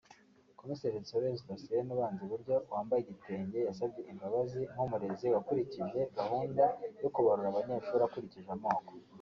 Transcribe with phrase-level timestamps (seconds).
[0.59, 6.63] Komiseri Dusabeyezu Thacienne ubanza iburyo wambaye ibitenge yasabye imbabazi nk’umurezi wakurikije gahunda
[7.03, 8.91] yo kubarura abanyeshuri akurikije amoko